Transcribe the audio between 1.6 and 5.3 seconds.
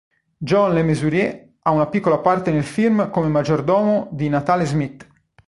ha una piccola parte nel film come maggiordomo di Natale Smith.